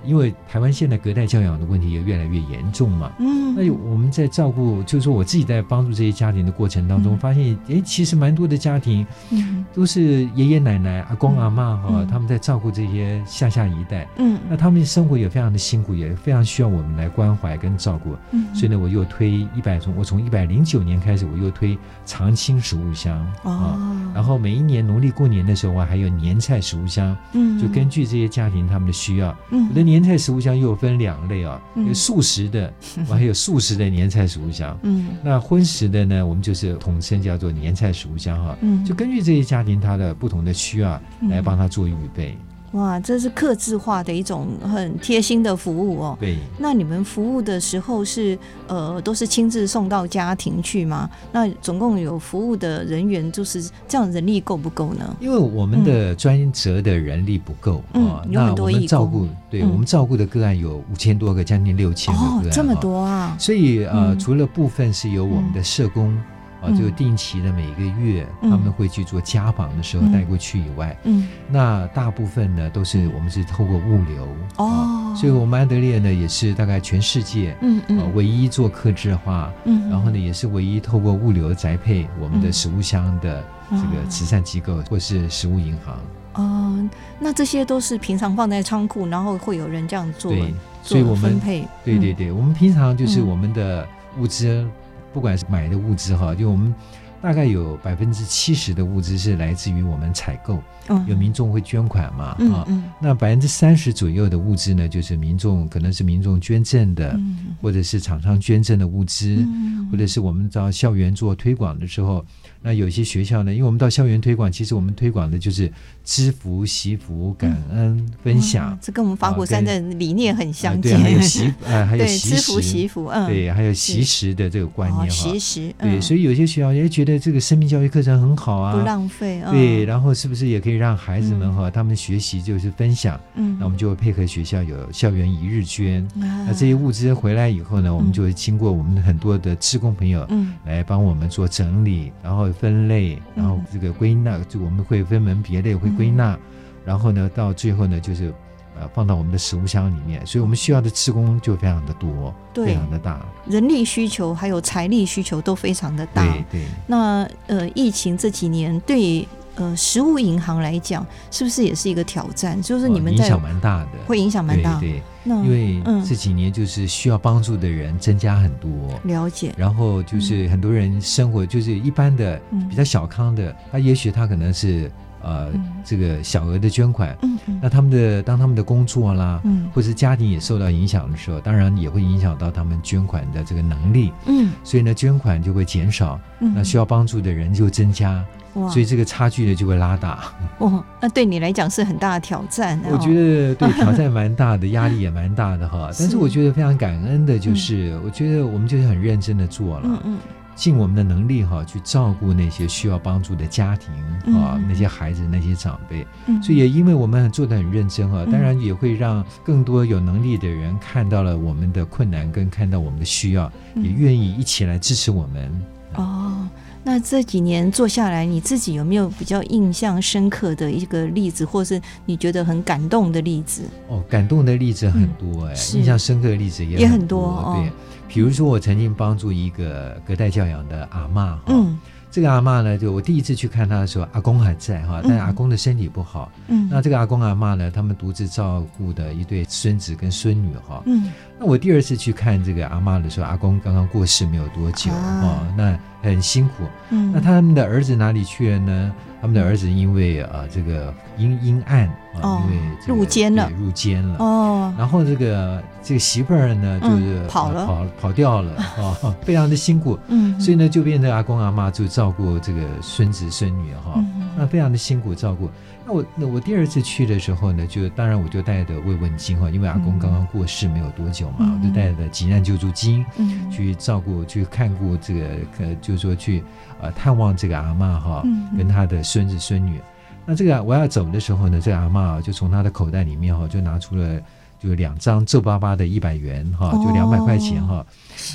[0.04, 23.78] 因为台湾现在隔代教养的问题也越来越严重嘛，嗯，那我们在照顾，就是说我自己在帮助这些家庭的过程当中，发现，哎，其实蛮多的家庭，嗯，都是爷爷奶奶、阿公阿妈哈，他们在照顾这些下下一代，嗯，那他们生活也非常的辛苦，也非常需要我们来关怀跟照顾，嗯，所以呢，我又推一百从我从一百零九年开始，我又推长青食物箱啊，
[24.14, 29.89] 然后每一年农历过年的时候，我还有年菜食物箱，嗯，就根据这些家庭他们的需要，嗯，我的。
[29.90, 32.72] 年菜食物箱又有分两类啊，有素食的，
[33.10, 34.78] 我还有素食的年菜食物箱。
[34.82, 38.56] 嗯，那荤食的呢，我们就是统称叫做年菜食物箱哈。
[38.60, 42.38] 嗯，就根据这些家庭他的不同的需要来帮他做预备。
[42.72, 46.16] 哇，这是客制化的一种很贴心的服务哦。
[46.20, 51.10] 对，那你们服务的时候是呃都是亲自送到家庭去吗？
[51.32, 55.16] 那总共有服务的人员就是这样，人力够不够呢？
[55.20, 63.36] 因为我们的专责的人力不够啊，那我们照顾，对我们照顾的个案有五千多个，将近六千个个案，哦，这么多啊！
[63.38, 66.16] 所以呃，除了部分是由我们的社工。
[66.60, 78.14] 啊，就定期的每一个月，他们会去做家访的时候带过去以外，嗯，那大部分呢都是我们是透过物流哦，所以我们安德烈呢也是大概全世界嗯嗯。
[78.14, 85.98] 唯一做客制化，嗯，然后呢也是唯一透过物流宅配我们的食物箱的这个慈善机构或是食物银行。
[86.34, 94.66] 哦，那这些都是平常放在仓库，然后会有人这样做，对，所以我们分配，对对对，我们平常就是我们的物资。
[95.12, 96.74] 不管是买的物资哈，就我们
[97.22, 100.58] 大概有百分之七十的物资是来自于我们采购，
[101.06, 102.66] 有民众会捐款嘛啊，
[103.00, 107.18] 那百分之三十左右的物资呢，就是民众可能是民众捐赠的，
[107.60, 109.46] 或者是厂商捐赠的物资，
[109.90, 112.24] 或者是我们到校园做推广的时候。
[112.62, 115.70] 那有些学校呢，因为我们到校园推广，其实我们推广的就是
[116.04, 118.76] 知福、惜福、感恩、分享。
[118.80, 120.92] 这跟我们法鼓山的理念很相近。
[120.92, 122.36] 对，还有惜，呃， 还有惜食。
[122.36, 125.08] 知福惜福，嗯，对，还有惜食的这个观念哈。
[125.08, 129.42] 惜食，对，所以有些学校也觉得这个生命教育课程很好啊，不浪费。
[129.50, 133.18] 对，然后是不是也可以让孩子们哈，他们学习就是分享？
[133.36, 136.06] 嗯，那我们就会配合学校有校园一日捐。
[136.14, 142.50] 那这些物资回来以后呢，我们就会经过我们很多的志工朋友，嗯，来帮我们做整理，然后。
[142.60, 146.38] 分类，然后这个归纳，就我们会分门别类会归纳，
[146.84, 148.32] 然后呢，到最后呢，就是
[148.78, 156.22] 呃放到我们的食物箱里面，所以我们需要的职工就非常的多，对非常的大，人力需求还有财力需求都非常的大。
[156.22, 156.64] 对对。
[156.86, 159.26] 那呃，疫情这几年对。
[159.56, 162.62] 呃，食物银行来讲，是不是也是一个挑战？
[162.62, 164.78] 就是你们在影响蛮大的，会影响蛮大。
[164.80, 168.70] 对，对，那因为这几年就是需要帮助的人增加很多，
[169.02, 169.52] 了解。
[169.58, 174.90] 然后就是很多人生活就是一般的比较小康的，他也许他可能是
[175.22, 175.48] 呃
[175.84, 188.24] 这个小额的捐款，嗯，那他们的当他们的工作啦，嗯，或者是家庭也受到影响的时候，当然也会影响到他们捐款的这个能力，嗯，所以呢，捐款就会减少，那需要帮助的人就增加。
[188.54, 188.68] 哇。
[188.68, 190.24] 所以这个差距呢就会拉大。
[190.58, 192.80] 哦，那对你来讲是很大的挑战。
[192.90, 195.88] 我觉得对挑战蛮大的，压力也蛮大的哈。
[195.96, 200.18] 但是我觉得非常感恩的就是，嗯、我觉得我们就是很认真的做了，嗯，
[200.60, 203.94] 尽我们的能力哈去照顾那些需要帮助的家庭
[204.36, 206.06] 啊，嗯、那些孩子、那些长辈。
[206.26, 215.62] 嗯、所以也因为我们做的很认真哈，当然也会让更多有能力的人看到了我们的困难跟看到我们的需要，也愿意一起来支持我们。
[215.94, 216.46] 哦。
[216.82, 223.62] 那这几年做下来，你自己有没有比较印象深刻的一个例子，或是你觉得很感动的例子？
[223.88, 227.72] 哦，感动的例子很多哎，嗯、印象深刻的例子也很多，也很多对，
[228.08, 231.78] 比如说我曾经帮助一个隔代教养的阿嬷，嗯。
[232.12, 236.28] 这个阿嬷呢，就我第一次去看她的时候，阿公还在哈，但阿公的身体不好。
[236.48, 240.82] 嗯，那这个阿公阿嬷呢，他们独自照顾的一对孙子跟孙女哈。
[240.86, 246.64] 嗯，那我第二次去看这个阿嬷的时候，阿公刚刚过世没有多久啊，那很辛苦。
[246.90, 248.92] 嗯，那他们的儿子哪里去了呢？
[249.22, 251.86] 他们的儿子因为呃这个阴阴暗
[252.20, 254.74] 啊，因为入监了，入监了哦。
[254.78, 259.98] 然后这个这个媳妇儿呢，就是跑了，跑跑掉了啊， 非常的辛苦。
[260.08, 264.02] 嗯，所以呢，就变成阿公阿妈就照顾这个孙子孙女哈，
[264.36, 265.50] 那非常的辛苦照顾。
[265.90, 275.26] 那我那我第二次去的时候呢，就当然我就带着慰问金哈，因为阿公刚刚过世没有多久嘛，我就带着急难救助金嗯去照顾去看顾这个
[275.58, 276.44] 呃，就是说去。
[276.82, 278.22] 呃，探望这个阿嬷哈，
[278.56, 279.78] 跟他的孙子孙女。
[280.24, 284.18] 那这个我要走的时候呢，这个阿嬷就从他的口袋里面哈，就拿出了
[284.58, 287.84] 就两张皱巴巴的一百元哈，就两百块钱哈。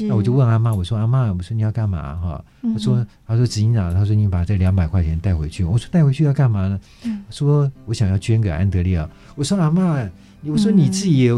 [0.07, 2.43] 那我就问阿嬷，我说阿嬷，我说你要干嘛哈？
[2.61, 5.63] 他说他说执行长，他说你把这两百块钱带回去。
[5.63, 6.79] 我说带回去要干嘛呢？
[7.29, 9.07] 说我想要捐给安德烈。
[9.35, 10.09] 我说阿嬷，
[10.45, 11.31] 我说你自己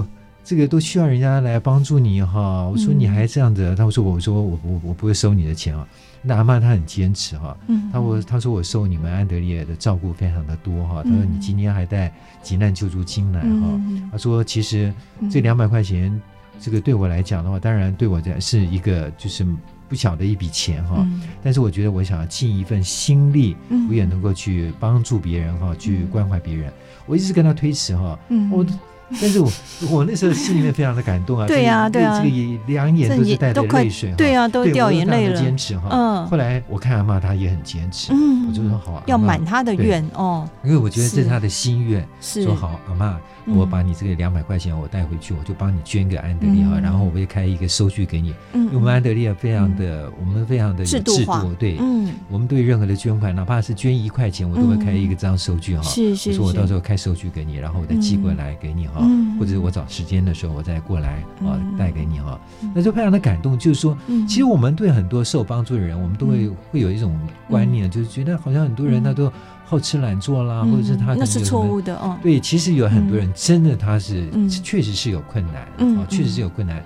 [0.43, 2.65] 这个都需要人家来帮助你哈。
[2.65, 5.87] 我说你还这样子，他说我说我我我不会收你的钱啊。
[6.23, 7.55] 那阿嬷她很坚持哈，
[7.91, 13.81] 她我她说我受你们安德烈的照顾非常的多哈，她说你今天还带急难救助金来哈，
[14.11, 14.91] 她说其实
[15.29, 16.19] 这两百块钱，
[16.59, 19.45] 这个对我来讲的话，当然对我这是一个就是
[19.87, 21.05] 不小的一笔钱哈，
[21.43, 23.55] 但是我觉得我想要尽一份心力，
[23.89, 26.71] 我也能够去帮助别人哈，去关怀别人，
[27.05, 28.19] 我一直跟他推辞哈，
[28.51, 28.65] 我。
[29.09, 29.51] 但是我
[29.89, 51.13] 我那时候心里面非常的感动啊，对呀对呀，这个两眼都是带着泪水，对呀都掉眼泪了，坚持哈，嗯，后来我看阿妈她也很坚持，嗯，我就说好啊，要满她的愿哦，因为我觉得这是她的心愿，说好阿妈，我把你这个两百块钱我带回去，我就帮你捐给安德烈哈，然后我会开一个收据给你，因为我们安德烈非常的我们非常的有制度，
[51.57, 58.96] 对，嗯，我们对任何的捐款，哪怕是捐一块钱，我都会开一个张收据哈，是是，说我到时候开收据给你，然后我再寄过来给你哈。
[59.39, 62.39] 或者我找时间的时候，我再过来啊，带给你啊，
[62.73, 63.57] 那就非常的感动。
[63.57, 69.31] 就是说，其实我们对很多受帮助的人，我们都会会有一种观念，就是觉得好像很多人他都
[69.65, 72.17] 好吃懒做啦，或者是他那是错误的哦。
[72.21, 75.61] 对，其实有很多人真的他是确实是有困难
[75.97, 76.83] 啊，确实是有困难，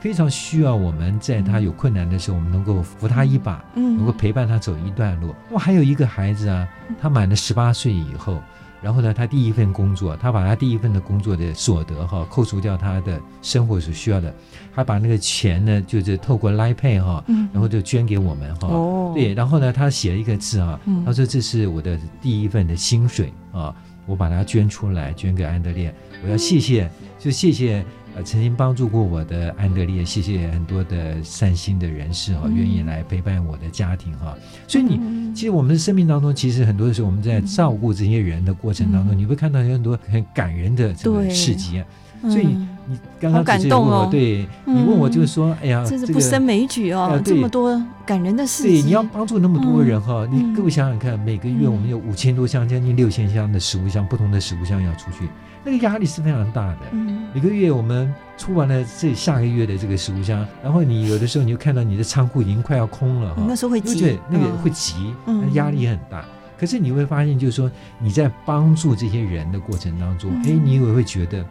[0.00, 5.34] 非常需要我们在他有困难的时候，我们能够扶他一把，能够陪伴他走一段路。
[5.50, 6.66] 我，还有一个孩子啊，
[7.00, 8.40] 他满了十八岁以后。
[8.82, 14.34] 然后呢，他第一份工作，他把他第一份的工作的所得哈，扣除掉他的生活所需要的，
[14.74, 17.22] 他把那个钱呢，就是透过 Line Pay 哈，
[17.52, 18.68] 然后就捐给我们哈。
[18.68, 19.12] 哦。
[19.14, 23.74] 对，然后呢，他写了一个字啊，他说这是我的第一份的薪水啊，
[24.06, 27.84] 我把它捐出来，捐给安德烈，我要谢谢，就谢谢。
[28.20, 34.36] 呃，曾经帮助过我的安德烈，谢谢很多的善心的人士哈，愿意来陪伴我的家庭哈。
[34.68, 41.82] 所以你其实我们的生命当中，其实很多的时候我们在照顾这些人的过程当中，你会看到有很多很感人的这个事迹。
[42.22, 42.56] 所以
[42.86, 48.72] 你刚刚感动哦，对你问我就是说，哎呀，这是不胜枚举哦，这么多感人的事情。
[48.72, 55.28] 对，你要帮助那么多人哈，你各位想想看，每个月我们有五千多箱，将近六千箱的食物箱，不同的食物箱要出去。
[55.62, 56.78] 那个压力是非常大的。
[56.92, 63.42] 嗯，每个月我们出完了这下个月的这个食物箱，然后你有的时候你就看到你的仓库已经快要空了哈。
[63.46, 66.24] 那时候会急，对，那个会急，嗯，压力也很大。
[66.60, 71.42] 可是你会发现，就是说你在帮助这些人的过程当中，哎、嗯，你也会觉得，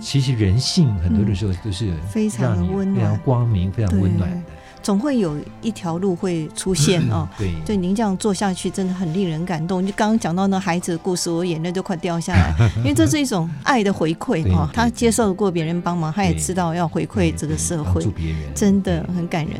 [0.00, 4.36] 其实人性很多的时候都是非常温暖、非常光明、非常温暖的。
[4.82, 7.28] 总会有一条路会出现哦。
[7.38, 9.86] 对，对，您这样做下去真的很令人感动。
[9.86, 14.70] 就刚刚讲到那孩子的故事，我眼泪都快掉下来， 因为这是一种爱的回馈哈。
[14.72, 18.02] 他接受过别人帮忙，他也知道要回馈这个社会，
[18.54, 19.54] 真的很感人。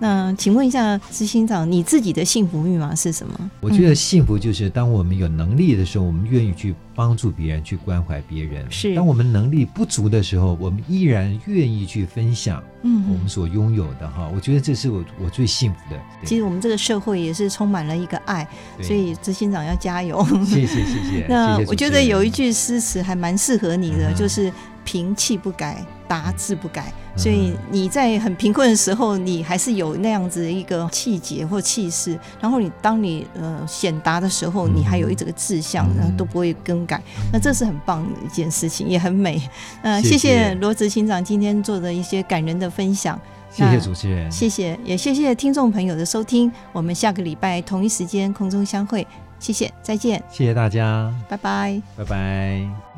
[0.00, 3.50] 那请问一下执行长，你自己的幸福密码是什么？
[3.60, 8.64] 我觉得幸福就是当我们有能力的时候，我们愿意去帮助别人，去关怀别人。
[8.70, 8.94] 是。
[8.94, 14.30] 当我们能力不足的时候，我们依然愿意去分享，嗯，我们所拥有的哈。
[14.34, 16.00] 我觉得这是我我最幸福的。
[16.24, 18.48] 其实我们这个社会也是充满了一个爱，
[18.80, 20.26] 所以执行长要加油。
[20.46, 21.26] 谢谢谢谢。
[21.28, 24.50] 那我觉得有一句诗词还蛮适合你的，就是。
[24.82, 26.92] 平气不改，达志不改。
[27.16, 32.18] 所以你在很贫困的时候，你还是有那样子的一个气节或气势。
[32.40, 37.00] 然后你当你呃显达的时候，你还有一整个志向，然后都不会更改。
[37.32, 39.40] 那这是很棒的一件事情，也很美。
[39.82, 43.20] 呃，谢谢罗执行长今天做的一些感人的分享。
[43.52, 46.50] 谢谢主持人，谢谢，也谢谢听众朋友的收听。
[46.72, 49.06] 我们下个礼拜同一时间空中相会。
[49.38, 50.22] 谢谢，再见。
[50.30, 52.89] 谢谢大家，拜拜，拜拜。